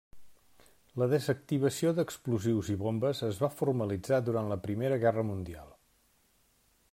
[1.01, 5.69] La desactivació d'explosius i bombes es va formalitzar durant la Primera Guerra Mundial.